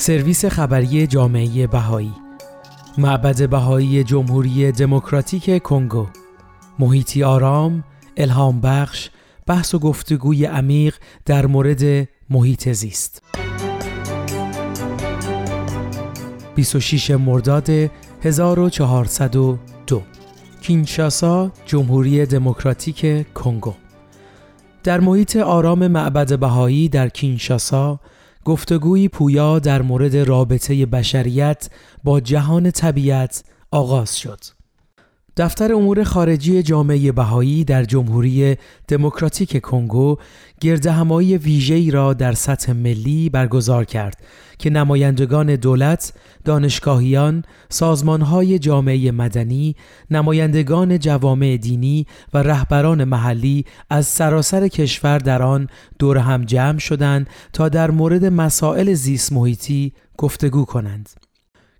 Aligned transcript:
سرویس 0.00 0.44
خبری 0.44 1.06
جامعه 1.06 1.66
بهایی. 1.66 2.12
معبد 2.98 3.48
بهایی 3.48 4.04
جمهوری 4.04 4.72
دموکراتیک 4.72 5.62
کنگو. 5.62 6.06
محیطی 6.78 7.22
آرام، 7.24 7.84
الهام 8.16 8.60
بخش، 8.60 9.10
بحث 9.46 9.74
و 9.74 9.78
گفتگوی 9.78 10.44
عمیق 10.44 10.94
در 11.24 11.46
مورد 11.46 12.08
محیط 12.30 12.68
زیست. 12.68 13.22
26 16.54 17.10
مرداد 17.10 17.70
1402 18.22 19.58
کینشاسا 20.60 21.52
جمهوری 21.66 22.26
دموکراتیک 22.26 23.32
کنگو. 23.32 23.74
در 24.84 25.00
محیط 25.00 25.36
آرام 25.36 25.86
معبد 25.86 26.38
بهایی 26.38 26.88
در 26.88 27.08
کینشاسا 27.08 28.00
گفتگوی 28.48 29.08
پویا 29.08 29.58
در 29.58 29.82
مورد 29.82 30.16
رابطه 30.16 30.86
بشریت 30.86 31.70
با 32.04 32.20
جهان 32.20 32.70
طبیعت 32.70 33.44
آغاز 33.70 34.18
شد. 34.18 34.38
دفتر 35.38 35.72
امور 35.72 36.04
خارجی 36.04 36.62
جامعه 36.62 37.12
بهایی 37.12 37.64
در 37.64 37.84
جمهوری 37.84 38.56
دموکراتیک 38.88 39.60
کنگو 39.60 40.16
گردهمایی 40.60 41.36
ویژه‌ای 41.36 41.90
را 41.90 42.14
در 42.14 42.32
سطح 42.32 42.72
ملی 42.72 43.28
برگزار 43.28 43.84
کرد 43.84 44.22
که 44.58 44.70
نمایندگان 44.70 45.56
دولت، 45.56 46.12
دانشگاهیان، 46.44 47.44
سازمانهای 47.68 48.58
جامعه 48.58 49.10
مدنی، 49.10 49.76
نمایندگان 50.10 50.98
جوامع 50.98 51.56
دینی 51.56 52.06
و 52.34 52.38
رهبران 52.38 53.04
محلی 53.04 53.64
از 53.90 54.06
سراسر 54.06 54.68
کشور 54.68 55.18
در 55.18 55.42
آن 55.42 55.68
دور 55.98 56.18
هم 56.18 56.44
جمع 56.44 56.78
شدند 56.78 57.30
تا 57.52 57.68
در 57.68 57.90
مورد 57.90 58.24
مسائل 58.24 58.94
زیست 58.94 59.32
محیطی 59.32 59.92
گفتگو 60.16 60.64
کنند. 60.64 61.27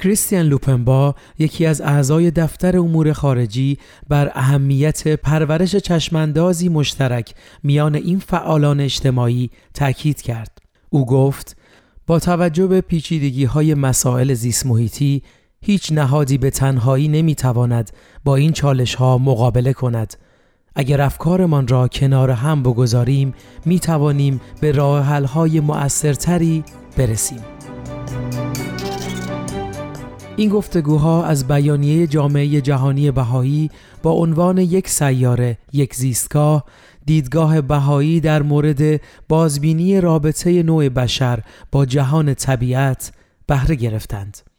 کریستیان 0.00 0.46
لوپنبا 0.46 1.14
یکی 1.38 1.66
از 1.66 1.80
اعضای 1.80 2.30
دفتر 2.30 2.78
امور 2.78 3.12
خارجی 3.12 3.78
بر 4.08 4.30
اهمیت 4.34 5.08
پرورش 5.08 5.76
چشماندازی 5.76 6.68
مشترک 6.68 7.34
میان 7.62 7.94
این 7.94 8.18
فعالان 8.18 8.80
اجتماعی 8.80 9.50
تاکید 9.74 10.22
کرد. 10.22 10.58
او 10.90 11.06
گفت 11.06 11.56
با 12.06 12.18
توجه 12.18 12.66
به 12.66 12.80
پیچیدگی 12.80 13.44
های 13.44 13.74
مسائل 13.74 14.34
زیست 14.34 14.66
محیطی 14.66 15.22
هیچ 15.60 15.92
نهادی 15.92 16.38
به 16.38 16.50
تنهایی 16.50 17.08
نمی‌تواند 17.08 17.90
با 18.24 18.36
این 18.36 18.52
چالش 18.52 18.94
ها 18.94 19.18
مقابله 19.18 19.72
کند. 19.72 20.14
اگر 20.74 21.00
افکارمان 21.00 21.68
را 21.68 21.88
کنار 21.88 22.30
هم 22.30 22.62
بگذاریم 22.62 23.34
می 23.64 23.78
توانیم 23.78 24.40
به 24.60 24.72
راه 24.72 25.04
حل 25.04 25.24
های 25.24 25.60
مؤثرتری 25.60 26.64
برسیم. 26.96 27.59
این 30.36 30.48
گفتگوها 30.48 31.24
از 31.24 31.48
بیانیه 31.48 32.06
جامعه 32.06 32.60
جهانی 32.60 33.10
بهایی 33.10 33.70
با 34.02 34.10
عنوان 34.10 34.58
یک 34.58 34.88
سیاره 34.88 35.58
یک 35.72 35.94
زیستگاه 35.94 36.64
دیدگاه 37.06 37.60
بهایی 37.60 38.20
در 38.20 38.42
مورد 38.42 39.00
بازبینی 39.28 40.00
رابطه 40.00 40.62
نوع 40.62 40.88
بشر 40.88 41.42
با 41.72 41.86
جهان 41.86 42.34
طبیعت 42.34 43.12
بهره 43.46 43.74
گرفتند. 43.74 44.49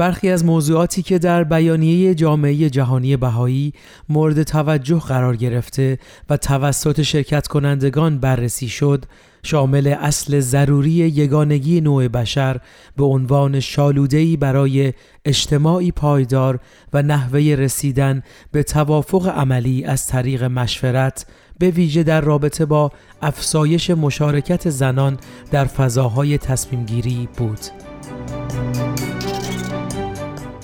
برخی 0.00 0.30
از 0.30 0.44
موضوعاتی 0.44 1.02
که 1.02 1.18
در 1.18 1.44
بیانیه 1.44 2.14
جامعه 2.14 2.70
جهانی 2.70 3.16
بهایی 3.16 3.72
مورد 4.08 4.42
توجه 4.42 4.98
قرار 4.98 5.36
گرفته 5.36 5.98
و 6.30 6.36
توسط 6.36 7.02
شرکت 7.02 7.46
کنندگان 7.48 8.18
بررسی 8.18 8.68
شد 8.68 9.04
شامل 9.42 9.86
اصل 9.86 10.40
ضروری 10.40 10.90
یگانگی 10.90 11.80
نوع 11.80 12.08
بشر 12.08 12.60
به 12.96 13.04
عنوان 13.04 13.60
شالودهی 13.60 14.36
برای 14.36 14.92
اجتماعی 15.24 15.92
پایدار 15.92 16.60
و 16.92 17.02
نحوه 17.02 17.40
رسیدن 17.40 18.22
به 18.52 18.62
توافق 18.62 19.28
عملی 19.28 19.84
از 19.84 20.06
طریق 20.06 20.44
مشورت 20.44 21.26
به 21.58 21.70
ویژه 21.70 22.02
در 22.02 22.20
رابطه 22.20 22.64
با 22.64 22.92
افزایش 23.22 23.90
مشارکت 23.90 24.70
زنان 24.70 25.18
در 25.50 25.64
فضاهای 25.64 26.38
تصمیم 26.38 26.84
گیری 26.84 27.28
بود. 27.36 27.60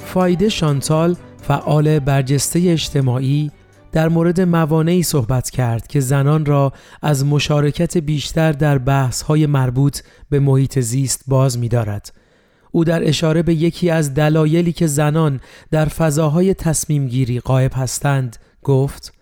فایده 0.06 0.48
شانتال 0.48 1.16
فعال 1.42 1.98
برجسته 1.98 2.62
اجتماعی 2.66 3.50
در 3.92 4.08
مورد 4.08 4.40
موانعی 4.40 5.02
صحبت 5.02 5.50
کرد 5.50 5.86
که 5.86 6.00
زنان 6.00 6.46
را 6.46 6.72
از 7.02 7.24
مشارکت 7.24 7.98
بیشتر 7.98 8.52
در 8.52 8.78
بحث‌های 8.78 9.46
مربوط 9.46 10.00
به 10.30 10.40
محیط 10.40 10.78
زیست 10.78 11.24
باز 11.26 11.58
می‌دارد. 11.58 12.12
او 12.70 12.84
در 12.84 13.08
اشاره 13.08 13.42
به 13.42 13.54
یکی 13.54 13.90
از 13.90 14.14
دلایلی 14.14 14.72
که 14.72 14.86
زنان 14.86 15.40
در 15.70 15.84
فضاهای 15.84 16.54
تصمیم 16.54 17.06
گیری 17.06 17.40
قائب 17.40 17.72
هستند 17.74 18.36
گفت 18.62 19.12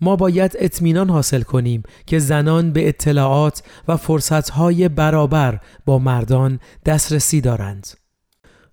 ما 0.00 0.16
باید 0.16 0.56
اطمینان 0.58 1.10
حاصل 1.10 1.42
کنیم 1.42 1.82
که 2.06 2.18
زنان 2.18 2.72
به 2.72 2.88
اطلاعات 2.88 3.62
و 3.88 3.96
فرصتهای 3.96 4.88
برابر 4.88 5.60
با 5.84 5.98
مردان 5.98 6.60
دسترسی 6.86 7.40
دارند. 7.40 8.01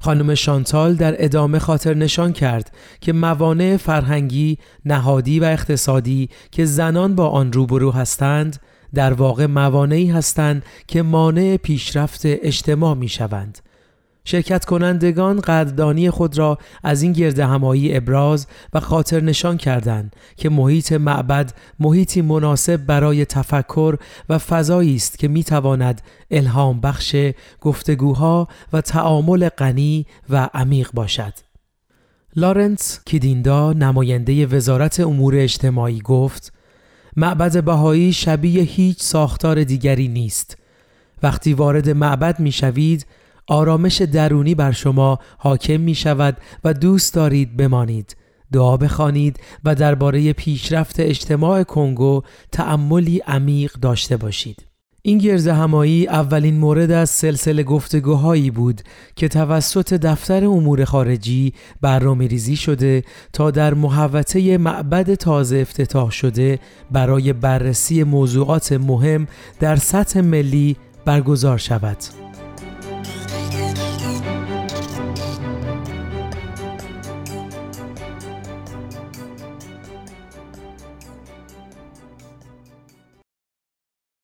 خانم 0.02 0.36
شانتال 0.36 0.96
در 0.96 1.24
ادامه 1.24 1.60
خاطر 1.60 1.94
نشان 1.94 2.34
کرد 2.34 2.72
که 3.02 3.14
موانع 3.14 3.78
فرهنگی، 3.78 4.58
نهادی 4.86 5.40
و 5.40 5.44
اقتصادی 5.44 6.30
که 6.52 6.66
زنان 6.66 7.16
با 7.16 7.30
آن 7.30 7.54
روبرو 7.54 7.92
هستند 7.92 8.60
در 8.94 9.14
واقع 9.14 9.46
موانعی 9.46 10.10
هستند 10.10 10.64
که 10.88 11.02
مانع 11.02 11.58
پیشرفت 11.58 12.22
اجتماع 12.26 12.96
می 12.96 13.08
شوند 13.08 13.60
شرکت 14.26 14.66
کنندگان 14.66 15.40
قدردانی 15.40 16.10
خود 16.10 16.38
را 16.38 16.58
از 16.84 17.02
این 17.02 17.12
گرد 17.12 17.40
همایی 17.40 17.98
ابراز 17.98 18.48
و 18.74 18.80
خاطر 18.80 19.22
نشان 19.22 19.58
کردند 19.58 20.16
که 20.38 20.50
محیط 20.50 20.92
معبد 20.94 21.54
محیطی 21.80 22.22
مناسب 22.22 22.78
برای 22.78 23.26
تفکر 23.26 23.98
و 24.30 24.38
فضایی 24.38 24.96
است 24.96 25.20
که 25.20 25.28
می 25.28 25.44
تواند 25.44 26.02
الهام 26.32 26.82
بخش 26.82 27.16
گفتگوها 27.62 28.48
و 28.74 28.82
تعامل 28.82 29.50
غنی 29.50 30.06
و 30.30 30.50
عمیق 30.54 30.92
باشد. 30.94 31.34
لارنس 32.36 33.00
کیدیندا 33.06 33.74
نماینده 33.74 34.46
وزارت 34.46 35.00
امور 35.00 35.36
اجتماعی 35.36 36.00
گفت 36.00 36.54
معبد 37.16 37.64
بهایی 37.64 38.14
شبیه 38.14 38.64
هیچ 38.64 39.04
ساختار 39.04 39.64
دیگری 39.64 40.08
نیست. 40.08 40.58
وقتی 41.24 41.54
وارد 41.54 41.90
معبد 41.90 42.40
می 42.40 42.52
شوید 42.52 43.06
آرامش 43.50 44.02
درونی 44.02 44.56
بر 44.56 44.72
شما 44.72 45.20
حاکم 45.38 45.80
می 45.80 45.96
شود 45.96 46.38
و 46.64 46.74
دوست 46.74 47.14
دارید 47.14 47.58
بمانید 47.58 48.16
دعا 48.52 48.78
بخوانید 48.78 49.40
و 49.64 49.76
درباره 49.76 50.34
پیشرفت 50.34 51.00
اجتماع 51.00 51.64
کنگو 51.64 52.22
تأملی 52.52 53.20
عمیق 53.28 53.74
داشته 53.74 54.18
باشید 54.18 54.66
این 55.02 55.18
گرز 55.18 55.48
همایی 55.48 56.08
اولین 56.08 56.58
مورد 56.58 56.92
از 56.92 57.10
سلسله 57.10 57.64
گفتگوهایی 57.64 58.52
بود 58.52 58.82
که 59.16 59.28
توسط 59.28 59.94
دفتر 59.94 60.46
امور 60.46 60.86
خارجی 60.86 61.54
برنامه 61.82 62.28
ریزی 62.28 62.56
شده 62.56 63.04
تا 63.34 63.52
در 63.52 63.74
محوطه 63.74 64.58
معبد 64.58 65.14
تازه 65.14 65.58
افتتاح 65.58 66.12
شده 66.12 66.60
برای 66.92 67.34
بررسی 67.34 68.04
موضوعات 68.04 68.72
مهم 68.72 69.28
در 69.60 69.76
سطح 69.76 70.22
ملی 70.22 70.76
برگزار 71.06 71.58
شود. 71.58 72.29